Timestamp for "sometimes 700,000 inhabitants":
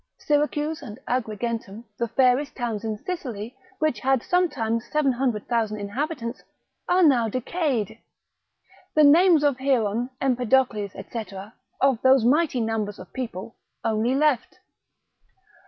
4.23-6.41